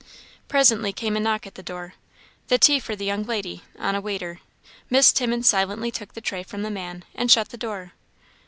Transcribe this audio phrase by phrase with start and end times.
[0.47, 1.93] Presently came a knock at the door
[2.47, 4.39] "The tea for the young lady," on a waiter.
[4.89, 7.91] Miss Timmins silently took the tray from the man, and shut the door.